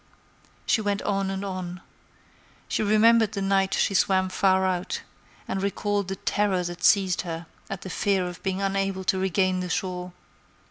She 0.65 0.81
went 0.81 1.03
on 1.03 1.29
and 1.29 1.45
on. 1.45 1.79
She 2.67 2.81
remembered 2.81 3.33
the 3.33 3.41
night 3.43 3.75
she 3.75 3.93
swam 3.93 4.29
far 4.29 4.65
out, 4.65 5.03
and 5.47 5.61
recalled 5.61 6.07
the 6.07 6.15
terror 6.15 6.63
that 6.63 6.83
seized 6.83 7.21
her 7.21 7.45
at 7.69 7.81
the 7.83 7.89
fear 7.91 8.25
of 8.27 8.41
being 8.41 8.63
unable 8.63 9.03
to 9.03 9.19
regain 9.19 9.59
the 9.59 9.69
shore. 9.69 10.11